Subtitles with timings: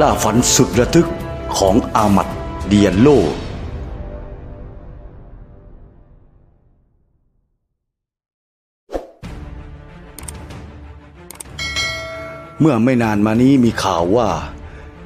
[0.00, 1.08] ล่าฝันสุดระทึก
[1.58, 3.08] ของอาหมัด ดิยัลโล่
[12.60, 14.28] เมื่อไม่นานมานี้มีข่าวว่า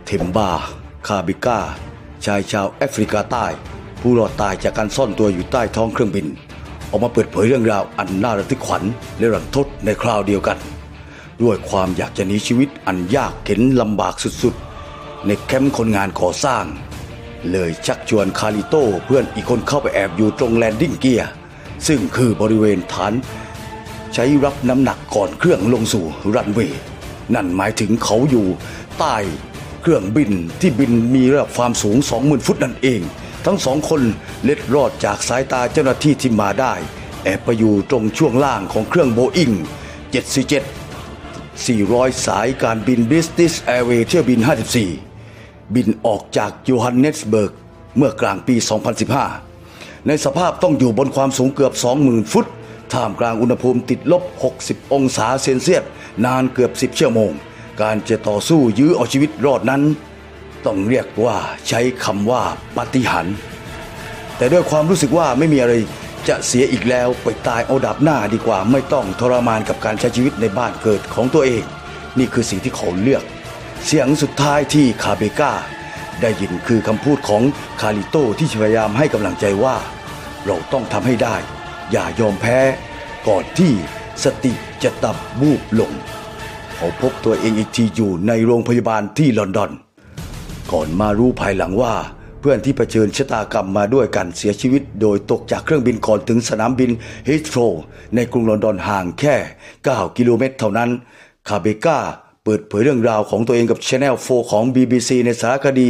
[0.05, 0.51] เทมบา
[1.07, 1.61] คาเบก้า
[2.25, 3.47] ชายชาวแอฟริกาใต้
[4.01, 6.27] ผู้รอดตายจากการซ่อนตัวอยู่ใต้ท้องเครื่องบิน
[6.91, 8.83] ออกมาเปิดเผยเรื่องราวอันน่าระทึกขวัญ
[9.19, 10.59] และรันทดในคราวเดียวกัน
[11.43, 14.70] ด้วยความอยากจะหนีชีวิตอันยากเข็ญลำบากสุดๆ
[15.27, 16.65] ในแคมป์คนงานก่อสร้าง
[17.53, 21.31] เลยชักชวนคาร์ลิโต้เพื่อนอีกคนเข้าไปแอบอยู่ตรง landing gear
[21.87, 23.13] ซึ่งคือบริเวณฐาน
[24.15, 26.81] ใช้รับน้ำหนักก่อนเครื่องลงสู่รันเวย์
[27.35, 28.47] นั่นหมายถึงเขาอยู่
[28.99, 29.17] ใต้
[29.83, 33.01] เครื่องบินที่บินมีระดับความสูง 20,000 ฟุตนั่นเอง
[33.47, 34.03] ทั้งสองคน
[34.45, 36.75] เล็ดรอดจากสายตาเจ้าหน้าที่ที่มาได้
[37.25, 39.53] แอบไปอยู่ตรงช่วงล่างของเครื่องโบอิ้ง
[40.33, 45.10] 747 400 สายการบิน British Airways เที่ยวบิน 54
[45.75, 47.53] บินออกจากโยฮันเนสเบิร์ก
[47.97, 48.55] เมื่อกลางปี
[49.51, 52.47] 2015 ในสภาพต้องอยู่บนความสูงเกือบ 20,000 ฟุต
[52.93, 54.23] ท่ามกลางอุณหภูมิติดลบ
[54.59, 55.85] 60 องศาเซลเซียส
[56.25, 57.33] นานเกือบ 10 ชั่วโมง
[57.83, 59.83] การจะต่อสู้ยื้อเอาชีวิตรอดนั้น
[60.67, 61.37] ต้องเรียกว่า
[61.69, 62.43] ใช้คำว่า
[62.77, 63.35] ปาฏิหาริย์
[64.37, 65.75] แต่ด้วยความรู้สึกว่าไม่มีอะไร
[66.29, 71.65] จะเสียอีกแล้วไปตายเอาดับหน้าดีกว่าไม่ต้องทรมานกับการใช้ชีวิตในบ้านเกิดของตัวเอง
[72.19, 73.23] นี่คือสิ่งที่เขาเลือก
[73.87, 75.53] เสียงสุดท้ายที่คาเบกา
[76.21, 77.43] ได้ยินคือคำพูดของ
[77.81, 79.77] คาริโตที่พยายามให้กำลังใจว่า
[80.47, 81.37] เราต้องทำให้ได้
[81.93, 82.59] อย่ายอมแพ้
[83.29, 83.73] ก่อนที่
[84.25, 85.93] สติจะตับบูบลง
[86.77, 89.71] เขาพบตัวเองอีกทีอยู่ในโรงพยาบาลที่ลอนดอน
[90.73, 91.95] ก่อนมารู้ภายหลังว่า
[92.41, 96.91] เพื่อนที่เผชิญชะตากรรมมาด้วยกันเสียชีวิต โดยตกจากเครื่องบินก่อนถึงสนามบิน
[97.29, 97.61] ฮิสโตร
[98.15, 99.35] ในกรุงลอนดอนห่างแค่
[99.77, 100.91] 9 กิโลเมตรเท่านั้น
[101.49, 101.99] คาเบกา
[102.45, 105.89] เปิดเผยเรื่องราวของตัวเองกับ Channel 4 ของ BBC ในสารคดี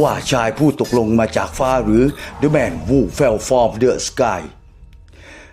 [0.00, 2.04] ว่าชายผู้ตกลงมาจากฟ้าหรือ
[2.40, 4.40] The Man Who Fell from the Sky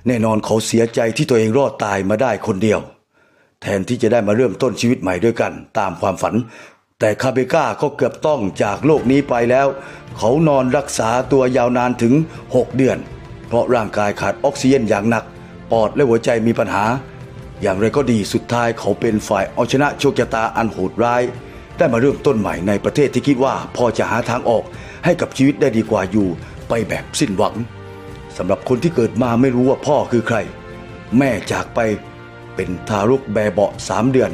[0.07, 2.79] แน่นอนเขาเสียใจที่ตัวเองรอดตายมาได้คนเดียว
[3.61, 6.35] แทนที่จะได้มาเริ่มต้นชีวิตใหม่ด้วยกัน ตามความฝัน
[6.99, 9.67] แต่คาเบก้าก็เกือบต้องจากโลกนี้ไปแล้ว
[10.17, 12.13] เขานอนรักษาตัวยาวนานถึง
[12.45, 12.97] 6 เดือน
[13.47, 15.23] เพราะร่างกายขาดออกซิเจนอย่างหนัก
[15.71, 16.85] ปอดและหัวใจมีปัญหา
[17.61, 21.23] อย่างไรก็ดีสุดท้ายเขาเป็นฝ่ายเอาชนะโชคชะตาอันโหดร้าย
[21.77, 24.63] ได้มาเริ่มต้นใหม่ในประเทศที่คิดว่าพอจะหาทางออก
[25.05, 26.27] ให้กับชีวิตได้ดีกว่าอยู่
[26.69, 27.55] ไปแบบสิ้นหวัง
[28.37, 30.37] สำหรับคนที่เกิดมาไม่รู้ว่าพ่อคือใคร
[31.17, 31.79] แม่จากไป
[32.55, 34.31] เป็นทารกแบเบาะสามเดือน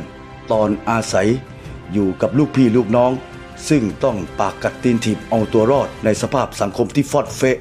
[0.51, 1.27] ตอนอาศัย
[1.93, 3.11] อยู่กับลูกพี่ลูกน้อง
[3.69, 7.57] ซึ่งต้องปากกัดตีนถีบเอาตัวรอดในสภาพสังคมที่ฟอดเฟะ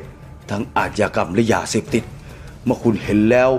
[0.51, 2.05] ทั้งอาชญากรรมและยาเสพติด
[2.65, 3.51] เมื่อคุณเห็นแล้ว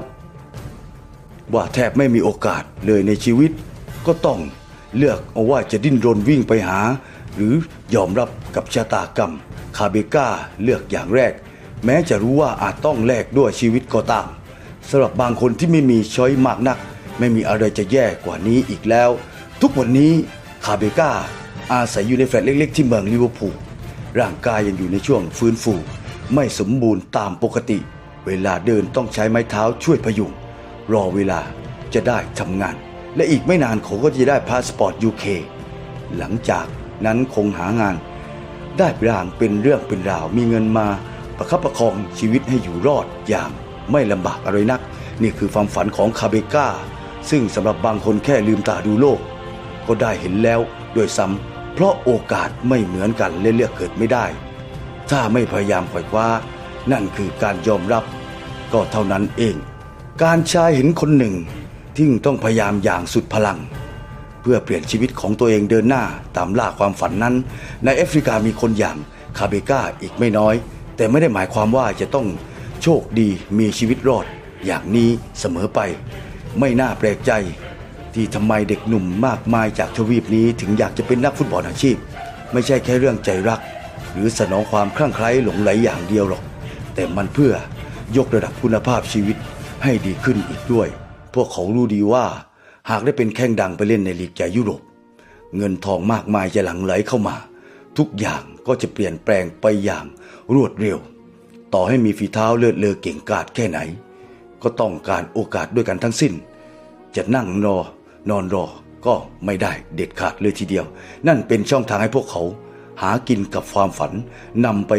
[1.54, 3.52] ว่าแทบไม่มีโอกาสเลยในชีวิต
[4.06, 4.40] ก็ต้อง
[4.98, 6.80] เลือกเอาว่าจะดิ้นรนวิ่งไปหา
[7.36, 7.54] หรือ
[7.96, 9.34] ยอมรับกับชะตากรรม
[9.78, 10.28] คาเบกา
[10.64, 11.34] เลือกอย่างแรก
[11.86, 14.28] แม้จะรู้ว่าอาจต้องแลกด้วยชีวิตก็ตาม
[14.90, 16.78] สำหรับบางคนที่ไม่มี choice มากนัก
[17.20, 19.10] ไม่มีอะไรจะแย่กว่านี้อีกแล้ว
[19.62, 20.14] ทุกวันนี้
[20.66, 21.12] คาเบกา
[21.74, 23.56] อาศัยอยู่ในแฟลตเล็กๆ ที่เมืองลิเวอร์พูล
[24.20, 25.74] ร่างกายยังอยู่ในช่วงฟื้นฟู
[26.34, 27.78] ไม่สมบูรณ์ตามปกติ
[28.26, 30.32] เวลาเดินต้องใช้ไม้เท้าช่วยพยุง
[30.94, 31.42] รอเวลา
[31.94, 32.76] จะได้ทำงาน
[33.16, 35.24] และอีกไม่นานเขาก็จะได้พาสปอร์ต UK
[36.18, 36.66] หลังจาก
[37.06, 37.96] นั้นคงหางาน
[38.78, 40.88] ได้อย่างเป็นเรื่องเป็นราว มีเงินมา
[41.38, 43.50] ประคับประคองชีวิตให้อยู่รอดอย่าง
[43.92, 44.82] ไม่ลำบากอะไรนัก
[45.22, 46.68] นี่คือความฝันของคาเบกา
[47.30, 49.20] ซึ่งสำหรับบางคนแค่ลืมตาดูโลก
[49.88, 50.60] ก็ได้เห็นแล้ว
[50.96, 54.26] ด้วยซ้ำเพราะโอกาสไม่เหมือนกันและเลือกเกิดไม่ได้
[55.10, 56.28] ถ้าไม่พยายามไขว่คว้า
[56.92, 58.04] นั่นคือการยอมรับ
[58.74, 59.56] ก็เท่านั้นเอง
[60.22, 61.36] การชายเห็นคนหนึ่ง
[61.96, 63.60] ที่ต้องพยายามอย่างสุดพลัง
[64.42, 66.04] เพื่อเปลี่ยนชีวิตของตัวเองเดินหน้า
[66.38, 67.36] ตามล่าความฝันนั้น
[67.86, 68.98] ในแอฟริกามีคนอย่าง
[69.38, 70.56] คาเบกาอีกไม่น้อย
[70.96, 72.28] แต่ไม่ได้หมายความว่าจะต้อง
[72.82, 74.26] โชคดีมีชีวิตรอด
[74.66, 75.80] อย่างนี้เสมอไป
[76.60, 77.32] ไม่น่าแปลกใจ
[78.14, 81.96] ที่ทำไมเด็กหนุ่มมากมายจากทวีปนี้ถึงอยากจะเป็นนักฟุตบอลอาชีพ
[82.52, 83.60] ไม่ใช่แค่เรื่องใจรัก
[84.12, 86.44] หรือสนองความคลั่งไคล้หลงไหลอย่างเดียวหรอก
[86.96, 87.54] แต่มันเพื่อ
[88.18, 89.38] ยกระดับคุณภาพชีวิต
[89.84, 90.88] ให้ดีขึ้นอีกด้วย
[91.34, 92.26] พวกเขารู้ดีว่า
[92.90, 94.82] หากได้เป็นแข้งดังไปเล่นในลีกใหญ่ยุโรป
[95.58, 97.36] เงินทองมากมายจะหลั่งไหลเข้ามา
[97.98, 100.06] ทุกอย่างก็จะเปลี่ยนแปลงไปอย่าง
[100.54, 100.98] รวดเร็ว
[101.74, 103.80] ต่อให้มีฝีเท้าเลือดเลอเก่งกาจแค่ไหน
[104.64, 106.34] ก็ต้องการโอกาสด้วยกันทั้งสิ้น
[107.16, 107.78] จะนั่งรอ
[108.30, 108.66] นอนรอ
[109.06, 109.16] ก็
[109.46, 110.86] ไม่ได้เด็ดขาดเลยทีเดียว
[111.28, 112.42] นั่นเป็นช่องทางให้พวกเขา
[113.02, 114.14] หากินกับความฝัน
[114.66, 114.94] นำไป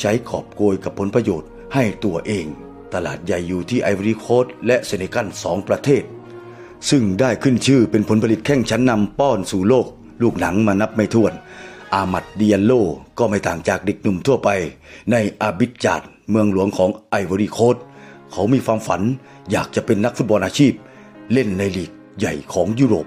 [0.00, 2.46] ใช้ขอบโกยกับผลประโยชน์ให้ตัวเอง
[2.94, 6.02] ตลาดใหญ่อยู่ที่ไอวอรีโคสตและเซเนกัลสองประเทศ
[6.90, 9.86] ซึ่งได้ขึ้นชื่อเป็นผลผลิตแข้งชั้นนำป้อนสู่โลก
[10.22, 11.32] ลูกหนังมานับไม่ถ้วน
[11.94, 12.72] อาหมัด ดิยัลโล่
[13.18, 14.48] ก็ไม่ต่างจากเด็กหนุ่มทั่วไป
[15.10, 17.76] ในอาบิดจานเมืองหลวงของไอวอรีโคสต
[18.32, 19.02] เขามีความฝัน
[19.50, 20.72] อยากจะเป็นนักฟุตบอลอาชีพ
[21.32, 23.06] เล่นในลีกใหญ่ของยุโรป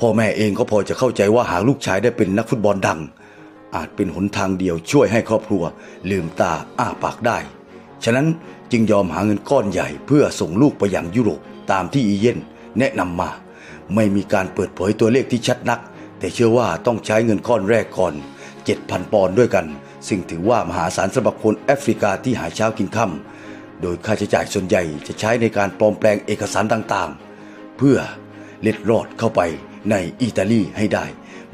[0.00, 3.00] พ่อแม่เองก็พอจะเข้าใจว่าหากลูกชายได้เป็นนักฟุตบอลดัง
[3.76, 5.62] อาจเป็นหนทางเดียวช่วยให้ครอบครัว
[6.10, 7.38] ลืมตาอ้าปากได้
[8.04, 8.26] ฉะนั้น
[8.72, 11.40] จึงยอมหาเงินก้อนใหญ่เพื่อส่งลูกไปยังยุโรป
[11.72, 12.38] ตามที่อีเยน
[12.78, 13.30] แนะนำมา
[13.94, 15.80] ไม่มีการเปิดเผยตัวเลขที่ชัดนัก
[16.18, 18.14] แต่เชื่อว่าต้องใช้เงินก้อนแรกก่อน
[18.62, 19.66] 7,000 ปอนด์ด้วยกัน
[20.08, 27.98] ซึ่งถือว่ามหาศาลสำหรับคนแอฟริกาที่หาเช้ากินค่ำโดยค่าใช้จ่ายส่วนใหญ่จะใช้ในการปลอมแปลงเอกสารต่างๆ เพื่อ
[28.62, 29.40] เล็ดรอดเข้าไป
[29.90, 31.04] ในอิตาลีให้ได้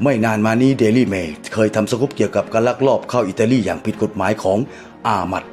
[0.03, 4.59] ไม่นานมานี้ Daily Mail เคยทำสกู๊ปเกี่ยวกับการลักลอบเข้าอิตาลีอย่างผิดกฎหมายของ
[5.07, 5.43] อามัด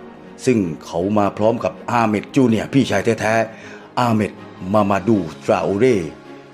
[0.46, 4.32] ซึ่งเขามาพร้อมกับอาเมดจูเนียพี่ชายแท้ๆ อาเมด
[4.72, 5.86] มามาดูตราโอเร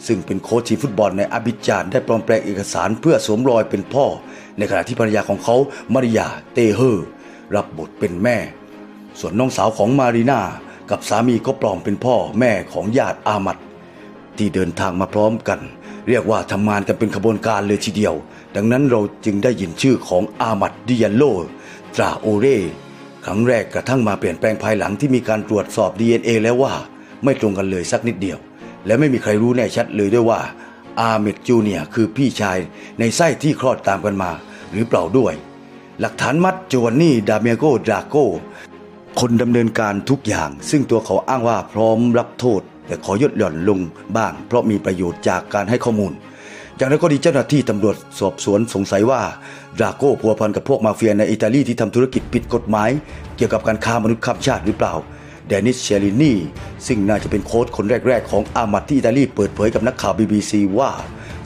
[0.06, 4.05] ซึ่งเป็นโค้ชทีมฟุตบอลในอาบิจานได้ปลอมแปลงเอกสารเพื่อสวมรอยเป็นพ่อ
[4.58, 5.56] ในขณะที่ภรรยาของเขา
[5.94, 7.06] มาริยาเตเฮอร์
[7.55, 8.37] รับบทเป็นแม่
[9.19, 10.41] ส่วนน้องสาวของมารีนา
[10.91, 13.58] กับสามีก็ปลอมเป็นพ่อแม่ของญาติอาหมัด
[14.38, 15.61] ที่เดินทางมาพร้อมกัน
[16.08, 18.14] เรียกว่าทำงานกันเป็นขบวนการเลยทีเดียว
[18.56, 21.23] ดังนั้นเราจึงได้ยินชื่อของอามัดดิยันโล
[21.94, 22.46] ตราโอเร
[23.31, 26.73] ครั้งแรกกระทั่งมาเปลี่ยนแปลงภายหลังที่มีการตรวจสอบ DNA แล้วว่า
[27.25, 28.39] ไม่ตรงกันเลยสักนิดเดียว
[28.87, 30.41] และไม่มีใครรู้แน่ชัดเลยด้วยว่า
[31.01, 32.59] อาเมดจูเนียคือพี่ชาย
[32.99, 34.31] ในไส้ที่คลอดตามกันมา
[34.73, 35.35] หรือเปล่าด้วย
[36.01, 38.17] หลักฐานมัดโจวานนี่ดาเมียโกดราโก
[39.21, 43.81] คนดำเนินการทุกอย่าง ซึ่งตัวเขาอ้างว่าพร้อมรับโทษ แต่ขอยดหย่อนลง
[44.17, 46.13] บ้าง เพราะมีประโยชน์จากการให้ข้อมูล
[46.79, 49.21] อย่างไรก็ดีเจ้าหน้าที่ตำรวจสอบสวนสงสัยว่า
[49.79, 52.91] ดราโก้พัวพันกับพวกมาเฟียในอิตาลีที่ทำธุรกิจผิดกฎหมาย
[53.37, 54.95] เกี่ยวกับการค้ามนุษย์ข้ามชาติหรือเปล่า
[55.49, 56.33] เดนิสเชลินี
[56.87, 60.91] ซึ่งน่าจะเป็นโค้ชคนแรก ๆ ของอามัดที่อิตาลีเปิดเผยกับนักข่าว BBC ว่า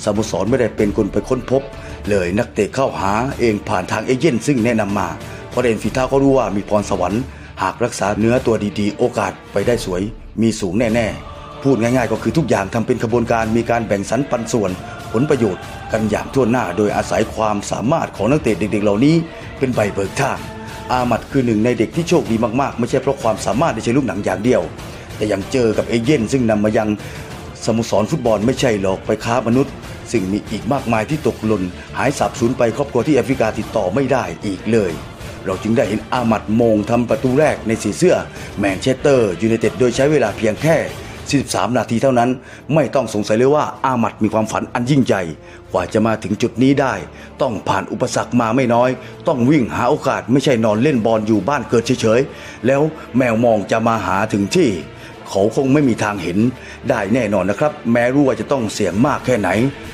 [0.04, 1.62] สโมสรไม่ได้เป็นคนไปค้นพบ
[2.08, 5.08] เลยนักเตะเข้าหาเองผ่านทางเอเย่นซึ่งแนะนำมา
[5.50, 7.22] เพราะเดนฝีท้าเขารู้ว่ามีพรสวรรค์
[7.62, 10.02] หากรักษาเนื้อตัวดีๆ โอกาสไปได้สวย
[10.42, 11.06] มีสูงแน่
[11.36, 14.70] ๆ พูดง่ายๆ ก็คือทุกอย่างทำเป็นขบวนการมีการแบ่งสรรปันส่วน
[15.12, 15.62] ผลประโยชน์
[15.92, 19.16] กันอย่างทั่วหน้า โดยอาศัยความสามารถของนักเตะเด็กๆ เหล่านี้
[19.58, 20.38] เป็นใบเบิกทาง
[20.92, 24.62] อามัดคือหนึ่งในเด็กที่โชคดีมากๆ ไม่ใช่เพราะความสามารถในเชิงลูกหนังอย่างเดียว
[25.16, 26.88] แต่ยังเจอกับเอเย่นซึ่งนำมายัง
[27.64, 29.72] สโมสรฟุตบอลไม่ใช่หรอกไปค้ามนุษย์
[30.12, 31.62] ซึ่งมีอีกมากมายที่ตกหล่น
[31.98, 34.92] หายสับสูญไปครอบครัวที่แอฟริกาติดต่อไม่ได้อีกเลย
[35.46, 38.16] เราจึงได้เห็นอาหมัดลงทำประตูแรกในสีเสื้อ
[38.58, 40.76] แมนเชสเตอร์ยูไนเต็ดโดยใช้เวลาเพียงแค่
[41.40, 42.30] 43 นาทีเท่านั้น
[42.74, 45.22] ไม่ต้องสงสัยเลยว่าอาหมัดมีความฝันอันยิ่งใหญ่
[45.72, 46.94] กว่าจะมาถึงจุดนี้ได้
[47.42, 48.90] ต้องผ่านอุปสรรคมาไม่น้อย
[49.28, 52.82] ต้องวิ่งหาโอกาสไม่ใช่นอนเล่นบอลอยู่บ้านเกิดเฉยๆ แล้ว
[53.16, 54.70] แมวมองจะมาหาถึงที่
[55.28, 56.38] เขาคงไม่มีทางเห็น
[56.88, 59.48] ได้แน่นอนนะครับ แม้รู้ว่าจะต้องเสี่ยงมากแค่ไหน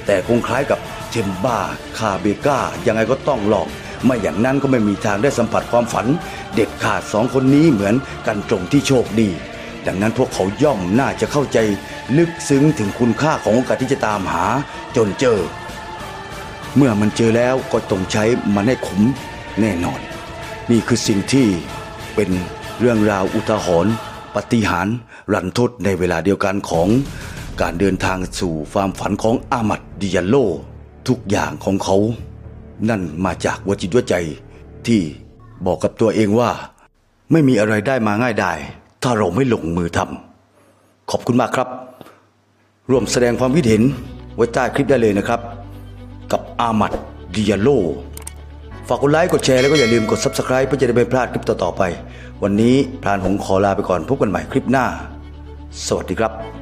[0.07, 0.79] แต่คงคล้ายกับ
[1.11, 1.59] เทมบ้า
[1.99, 3.69] คาเบกายังไงก็ต้องลอง
[4.05, 6.07] ไม่อย่างนั้นก็ไม่มีทางได้สัมผัสความฝัน
[6.55, 7.95] เด็ดขาดสองคนนี้เหมือน
[8.27, 9.29] กันตรงที่โชคดี
[9.89, 11.59] ดังนั้นพวกเขาย่อมน่าจะเข้าใจ
[12.17, 14.45] ลึกซึ้งถึงคุณค่าของโอกาสที่จะตามหา
[14.97, 15.39] จนเจอ
[16.77, 19.03] เมื่อมันเจอแล้วก็ต้องใช้มันให้คุ้ม
[19.61, 20.01] แน่นอน
[20.71, 21.47] นี่คือสิ่งที่
[22.15, 22.31] เป็น
[22.81, 23.95] เรื่องราวอุทาหรณ์
[24.35, 24.89] ปฏิหาร
[25.33, 26.89] รันทดในเวลาเดียวกันของ
[27.61, 30.37] การเดินทางสู่ความฝันของอามัดดิยันโล
[31.09, 31.97] ทุกอย่างของเขา
[32.89, 34.15] นั่นมาจากวจิตวใจ
[34.87, 35.01] ที่
[35.67, 36.51] บอกกับตัวเองว่า
[37.33, 38.53] ไม่มีอะไรได้มาง่ายได้
[39.03, 41.69] ถ้าเราไม่ลงมือทำขอบคุณมากครับ
[42.91, 43.83] ร่วมแสดงความคิดเห็น
[44.35, 45.41] ไว้ใต้คลิปได้เลยนะครับ
[46.33, 46.93] กับอามัด
[47.35, 47.69] ดิยาโล
[48.89, 51.83] ฝากกดไลค์กดแชร์แล้วก็อย่าลืมกด Subscribe เพื่อจะได้ไม่พลาดคลิปต่อๆไป
[52.43, 54.87] วันนี้พรานหงส์ขอลาไปก่อนพบกันใหม่คลิปหน้า
[55.87, 56.58] สวัสดีครับ